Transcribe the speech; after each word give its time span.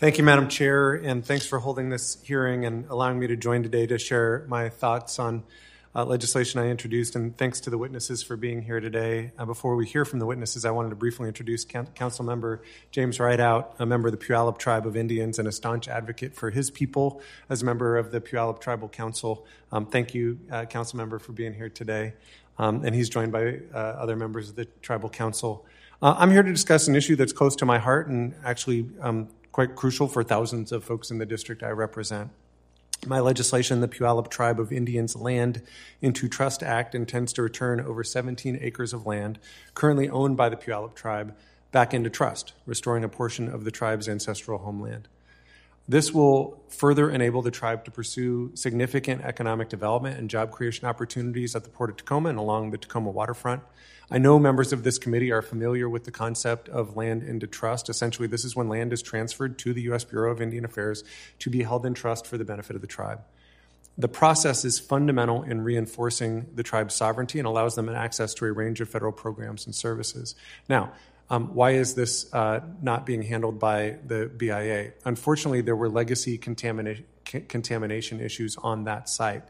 Thank 0.00 0.16
you, 0.16 0.24
Madam 0.24 0.48
Chair, 0.48 0.94
and 0.94 1.22
thanks 1.22 1.44
for 1.44 1.58
holding 1.58 1.90
this 1.90 2.16
hearing 2.22 2.64
and 2.64 2.86
allowing 2.88 3.18
me 3.18 3.26
to 3.26 3.36
join 3.36 3.62
today 3.62 3.86
to 3.86 3.98
share 3.98 4.46
my 4.48 4.70
thoughts 4.70 5.18
on 5.18 5.42
uh, 5.94 6.06
legislation 6.06 6.58
I 6.58 6.68
introduced. 6.70 7.16
And 7.16 7.36
thanks 7.36 7.60
to 7.60 7.68
the 7.68 7.76
witnesses 7.76 8.22
for 8.22 8.34
being 8.34 8.62
here 8.62 8.80
today. 8.80 9.32
Uh, 9.36 9.44
before 9.44 9.76
we 9.76 9.84
hear 9.84 10.06
from 10.06 10.18
the 10.18 10.24
witnesses, 10.24 10.64
I 10.64 10.70
wanted 10.70 10.88
to 10.88 10.96
briefly 10.96 11.28
introduce 11.28 11.66
Council 11.66 12.24
Member 12.24 12.62
James 12.90 13.18
Rideout, 13.18 13.74
a 13.78 13.84
member 13.84 14.08
of 14.08 14.18
the 14.18 14.26
Puyallup 14.26 14.56
Tribe 14.56 14.86
of 14.86 14.96
Indians 14.96 15.38
and 15.38 15.46
a 15.46 15.52
staunch 15.52 15.86
advocate 15.86 16.34
for 16.34 16.48
his 16.48 16.70
people 16.70 17.20
as 17.50 17.60
a 17.60 17.66
member 17.66 17.98
of 17.98 18.10
the 18.10 18.22
Puyallup 18.22 18.58
Tribal 18.58 18.88
Council. 18.88 19.44
Um, 19.70 19.84
thank 19.84 20.14
you, 20.14 20.38
uh, 20.50 20.64
Council 20.64 20.96
Member, 20.96 21.18
for 21.18 21.32
being 21.32 21.52
here 21.52 21.68
today. 21.68 22.14
Um, 22.56 22.86
and 22.86 22.94
he's 22.94 23.10
joined 23.10 23.32
by 23.32 23.58
uh, 23.74 23.76
other 23.76 24.16
members 24.16 24.48
of 24.48 24.56
the 24.56 24.64
Tribal 24.80 25.10
Council. 25.10 25.66
Uh, 26.00 26.14
I'm 26.16 26.30
here 26.30 26.42
to 26.42 26.50
discuss 26.50 26.88
an 26.88 26.96
issue 26.96 27.16
that's 27.16 27.34
close 27.34 27.54
to 27.56 27.66
my 27.66 27.76
heart 27.76 28.08
and 28.08 28.34
actually 28.42 28.88
um, 29.02 29.28
quite 29.52 29.76
crucial 29.76 30.08
for 30.08 30.22
thousands 30.22 30.72
of 30.72 30.84
folks 30.84 31.10
in 31.10 31.18
the 31.18 31.26
district 31.26 31.62
I 31.62 31.70
represent. 31.70 32.30
My 33.06 33.20
legislation, 33.20 33.80
the 33.80 33.88
Puyallup 33.88 34.28
Tribe 34.28 34.60
of 34.60 34.72
Indians 34.72 35.16
Land 35.16 35.62
into 36.02 36.28
Trust 36.28 36.62
Act, 36.62 36.94
intends 36.94 37.32
to 37.32 37.42
return 37.42 37.80
over 37.80 38.04
17 38.04 38.58
acres 38.60 38.92
of 38.92 39.06
land 39.06 39.38
currently 39.74 40.08
owned 40.08 40.36
by 40.36 40.50
the 40.50 40.56
Puyallup 40.56 40.94
Tribe 40.94 41.34
back 41.72 41.94
into 41.94 42.10
trust, 42.10 42.52
restoring 42.66 43.02
a 43.02 43.08
portion 43.08 43.48
of 43.48 43.64
the 43.64 43.70
tribe's 43.70 44.08
ancestral 44.08 44.58
homeland. 44.58 45.08
This 45.88 46.12
will 46.12 46.62
further 46.68 47.10
enable 47.10 47.42
the 47.42 47.50
tribe 47.50 47.84
to 47.84 47.90
pursue 47.90 48.52
significant 48.54 49.22
economic 49.22 49.68
development 49.68 50.18
and 50.18 50.30
job 50.30 50.52
creation 50.52 50.86
opportunities 50.86 51.56
at 51.56 51.64
the 51.64 51.70
Port 51.70 51.90
of 51.90 51.96
Tacoma 51.96 52.28
and 52.28 52.38
along 52.38 52.70
the 52.70 52.78
Tacoma 52.78 53.10
waterfront. 53.10 53.62
I 54.10 54.18
know 54.18 54.38
members 54.38 54.72
of 54.72 54.82
this 54.82 54.98
committee 54.98 55.30
are 55.30 55.42
familiar 55.42 55.88
with 55.88 56.04
the 56.04 56.10
concept 56.10 56.68
of 56.68 56.96
land 56.96 57.22
into 57.22 57.46
trust. 57.46 57.88
Essentially, 57.88 58.26
this 58.26 58.44
is 58.44 58.56
when 58.56 58.68
land 58.68 58.92
is 58.92 59.02
transferred 59.02 59.58
to 59.60 59.72
the 59.72 59.82
U.S. 59.82 60.04
Bureau 60.04 60.32
of 60.32 60.40
Indian 60.40 60.64
Affairs 60.64 61.04
to 61.40 61.50
be 61.50 61.62
held 61.62 61.86
in 61.86 61.94
trust 61.94 62.26
for 62.26 62.36
the 62.36 62.44
benefit 62.44 62.74
of 62.74 62.82
the 62.82 62.88
tribe. 62.88 63.20
The 63.98 64.08
process 64.08 64.64
is 64.64 64.78
fundamental 64.78 65.42
in 65.42 65.62
reinforcing 65.62 66.46
the 66.54 66.62
tribe's 66.62 66.94
sovereignty 66.94 67.38
and 67.38 67.46
allows 67.46 67.74
them 67.74 67.88
access 67.88 68.32
to 68.34 68.46
a 68.46 68.52
range 68.52 68.80
of 68.80 68.88
federal 68.88 69.12
programs 69.12 69.66
and 69.66 69.74
services. 69.74 70.34
Now, 70.68 70.92
um, 71.30 71.54
why 71.54 71.70
is 71.70 71.94
this 71.94 72.32
uh, 72.34 72.60
not 72.82 73.06
being 73.06 73.22
handled 73.22 73.60
by 73.60 73.96
the 74.04 74.26
BIA? 74.36 74.92
Unfortunately, 75.04 75.60
there 75.60 75.76
were 75.76 75.88
legacy 75.88 76.36
contamina- 76.36 77.04
contamination 77.24 78.20
issues 78.20 78.56
on 78.56 78.84
that 78.84 79.08
site. 79.08 79.44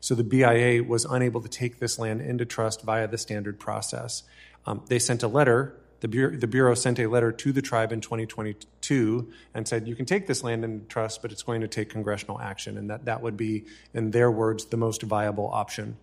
So 0.00 0.16
the 0.16 0.24
BIA 0.24 0.82
was 0.82 1.04
unable 1.04 1.40
to 1.40 1.48
take 1.48 1.78
this 1.78 1.98
land 1.98 2.20
into 2.20 2.44
trust 2.44 2.82
via 2.82 3.06
the 3.06 3.16
standard 3.16 3.60
process. 3.60 4.24
Um, 4.66 4.82
they 4.88 4.98
sent 4.98 5.22
a 5.22 5.28
letter. 5.28 5.76
The 6.00 6.08
the 6.08 6.46
Bureau, 6.46 6.74
sent 6.74 6.98
a 6.98 7.06
letter 7.06 7.30
to 7.30 7.52
the 7.52 7.60
tribe 7.60 7.92
in 7.92 8.00
2022 8.00 9.30
and 9.54 9.68
said, 9.68 9.86
You 9.86 9.94
can 9.94 10.06
take 10.06 10.26
this 10.26 10.42
land 10.42 10.64
into 10.64 10.86
trust, 10.86 11.20
but 11.20 11.30
it's 11.30 11.42
going 11.42 11.60
to 11.60 11.68
take 11.68 11.90
congressional 11.90 12.40
action. 12.40 12.78
And 12.78 12.88
that, 12.88 13.04
that 13.04 13.22
would 13.22 13.36
be, 13.36 13.66
in 13.92 14.10
their 14.10 14.30
words, 14.30 14.64
the 14.64 14.78
most 14.78 15.02
viable 15.02 15.48
option. 15.48 15.98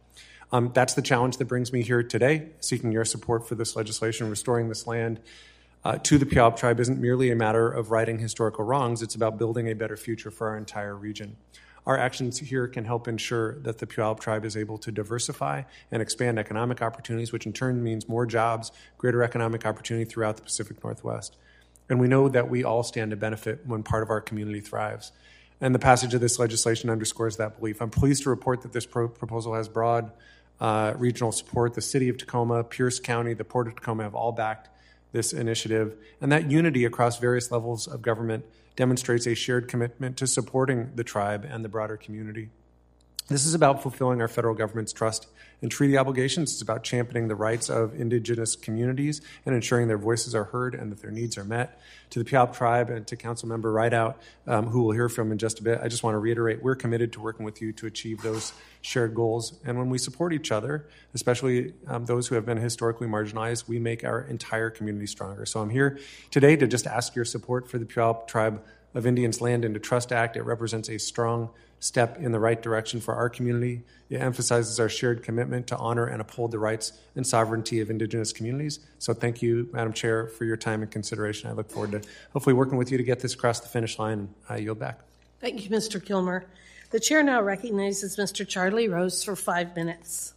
Um, 0.51 0.71
that's 0.73 0.93
the 0.93 1.01
challenge 1.01 1.37
that 1.37 1.45
brings 1.45 1.73
me 1.73 1.83
here 1.83 2.01
today, 2.01 2.49
seeking 2.61 2.91
your 2.91 3.05
support 3.05 3.47
for 3.47 3.55
this 3.55 3.75
legislation. 3.75 4.29
Restoring 4.29 4.69
this 4.69 4.87
land 4.87 5.19
uh, 5.83 5.97
to 6.03 6.17
the 6.17 6.25
Puyallup 6.25 6.57
tribe 6.57 6.79
isn't 6.79 6.99
merely 6.99 7.31
a 7.31 7.35
matter 7.35 7.69
of 7.69 7.91
righting 7.91 8.19
historical 8.19 8.63
wrongs, 8.63 9.01
it's 9.01 9.15
about 9.15 9.37
building 9.37 9.69
a 9.69 9.73
better 9.73 9.97
future 9.97 10.31
for 10.31 10.47
our 10.49 10.57
entire 10.57 10.95
region. 10.95 11.35
Our 11.85 11.97
actions 11.97 12.39
here 12.39 12.67
can 12.67 12.83
help 12.83 13.07
ensure 13.07 13.59
that 13.59 13.77
the 13.77 13.87
Puyallup 13.87 14.19
tribe 14.19 14.43
is 14.43 14.57
able 14.57 14.77
to 14.79 14.91
diversify 14.91 15.63
and 15.89 16.01
expand 16.01 16.37
economic 16.37 16.81
opportunities, 16.81 17.31
which 17.31 17.45
in 17.45 17.53
turn 17.53 17.81
means 17.81 18.09
more 18.09 18.25
jobs, 18.25 18.73
greater 18.97 19.23
economic 19.23 19.65
opportunity 19.65 20.03
throughout 20.03 20.35
the 20.35 20.41
Pacific 20.41 20.83
Northwest. 20.83 21.37
And 21.89 21.99
we 21.99 22.09
know 22.09 22.27
that 22.27 22.49
we 22.49 22.65
all 22.65 22.83
stand 22.83 23.11
to 23.11 23.17
benefit 23.17 23.65
when 23.65 23.83
part 23.83 24.03
of 24.03 24.09
our 24.09 24.19
community 24.19 24.59
thrives. 24.59 25.13
And 25.61 25.73
the 25.73 25.79
passage 25.79 26.13
of 26.13 26.19
this 26.19 26.37
legislation 26.37 26.89
underscores 26.89 27.37
that 27.37 27.57
belief. 27.57 27.81
I'm 27.81 27.89
pleased 27.89 28.23
to 28.23 28.29
report 28.29 28.61
that 28.63 28.73
this 28.73 28.85
pro- 28.85 29.07
proposal 29.07 29.53
has 29.53 29.69
broad 29.69 30.11
uh, 30.59 30.93
regional 30.97 31.31
support. 31.31 31.73
The 31.73 31.81
city 31.81 32.09
of 32.09 32.17
Tacoma, 32.17 32.63
Pierce 32.63 32.99
County, 32.99 33.33
the 33.33 33.43
Port 33.43 33.67
of 33.67 33.75
Tacoma 33.75 34.03
have 34.03 34.15
all 34.15 34.31
backed 34.31 34.69
this 35.11 35.33
initiative. 35.33 35.95
And 36.21 36.31
that 36.31 36.51
unity 36.51 36.85
across 36.85 37.19
various 37.19 37.51
levels 37.51 37.87
of 37.87 38.01
government 38.01 38.45
demonstrates 38.75 39.25
a 39.25 39.35
shared 39.35 39.67
commitment 39.67 40.17
to 40.17 40.27
supporting 40.27 40.91
the 40.95 41.03
tribe 41.03 41.45
and 41.49 41.63
the 41.65 41.69
broader 41.69 41.97
community. 41.97 42.49
This 43.27 43.45
is 43.45 43.53
about 43.53 43.81
fulfilling 43.81 44.21
our 44.21 44.29
federal 44.29 44.55
government's 44.55 44.93
trust 44.93 45.27
and 45.61 45.69
treaty 45.69 45.97
obligations. 45.97 46.53
It's 46.53 46.61
about 46.61 46.83
championing 46.83 47.27
the 47.27 47.35
rights 47.35 47.69
of 47.69 47.99
indigenous 47.99 48.55
communities 48.55 49.19
and 49.45 49.53
ensuring 49.53 49.89
their 49.89 49.97
voices 49.97 50.33
are 50.33 50.45
heard 50.45 50.73
and 50.73 50.91
that 50.93 51.01
their 51.01 51.11
needs 51.11 51.37
are 51.37 51.43
met. 51.43 51.81
To 52.11 52.23
the 52.23 52.29
Puyallup 52.29 52.53
tribe 52.55 52.89
and 52.89 53.05
to 53.07 53.17
Council 53.17 53.49
Member 53.49 53.73
Rideout, 53.73 54.21
um, 54.45 54.67
who 54.67 54.83
we'll 54.83 54.95
hear 54.95 55.09
from 55.09 55.33
in 55.33 55.37
just 55.37 55.59
a 55.59 55.63
bit, 55.63 55.79
I 55.83 55.89
just 55.89 56.03
want 56.03 56.13
to 56.13 56.19
reiterate 56.19 56.63
we're 56.63 56.75
committed 56.75 57.11
to 57.13 57.19
working 57.19 57.43
with 57.43 57.61
you 57.61 57.73
to 57.73 57.85
achieve 57.85 58.21
those 58.21 58.53
shared 58.81 59.13
goals. 59.13 59.59
And 59.65 59.77
when 59.77 59.89
we 59.89 59.97
support 59.97 60.31
each 60.31 60.49
other, 60.49 60.87
especially 61.13 61.73
um, 61.87 62.05
those 62.05 62.29
who 62.29 62.35
have 62.35 62.45
been 62.45 62.57
historically 62.57 63.07
marginalized, 63.07 63.67
we 63.67 63.77
make 63.77 64.05
our 64.05 64.21
entire 64.21 64.69
community 64.69 65.07
stronger. 65.07 65.45
So 65.45 65.59
I'm 65.59 65.69
here 65.69 65.99
today 66.31 66.55
to 66.55 66.65
just 66.65 66.87
ask 66.87 67.13
your 67.13 67.25
support 67.25 67.69
for 67.69 67.77
the 67.77 67.85
Puyallup 67.85 68.27
tribe 68.27 68.63
of 68.97 69.05
Indians 69.05 69.41
Land 69.41 69.63
into 69.63 69.79
Trust 69.79 70.11
Act. 70.11 70.35
It 70.35 70.41
represents 70.41 70.89
a 70.89 70.97
strong 70.97 71.49
step 71.79 72.17
in 72.17 72.31
the 72.31 72.39
right 72.39 72.59
direction 72.59 72.99
for 72.99 73.13
our 73.13 73.29
community. 73.29 73.83
It 74.09 74.17
emphasizes 74.17 74.79
our 74.79 74.89
shared 74.89 75.21
commitment 75.21 75.67
to 75.67 75.77
honor 75.77 76.07
and 76.07 76.19
uphold 76.19 76.51
the 76.51 76.57
rights 76.57 76.93
and 77.15 77.25
sovereignty 77.25 77.79
of 77.79 77.91
Indigenous 77.91 78.33
communities. 78.33 78.79
So, 78.97 79.13
thank 79.13 79.43
you, 79.43 79.69
Madam 79.71 79.93
Chair, 79.93 80.25
for 80.25 80.45
your 80.45 80.57
time 80.57 80.81
and 80.81 80.89
consideration. 80.89 81.47
I 81.47 81.53
look 81.53 81.69
forward 81.69 81.91
to 81.91 82.01
hopefully 82.33 82.55
working 82.55 82.79
with 82.79 82.91
you 82.91 82.97
to 82.97 83.03
get 83.03 83.19
this 83.19 83.35
across 83.35 83.59
the 83.59 83.67
finish 83.67 83.99
line. 83.99 84.29
I 84.49 84.57
yield 84.57 84.79
back. 84.79 85.01
Thank 85.39 85.63
you, 85.63 85.69
Mr. 85.69 86.03
Kilmer. 86.03 86.47
The 86.89 86.99
chair 86.99 87.21
now 87.21 87.41
recognizes 87.41 88.17
Mr. 88.17 88.47
Charlie 88.47 88.87
Rose 88.87 89.23
for 89.23 89.35
five 89.35 89.75
minutes. 89.75 90.33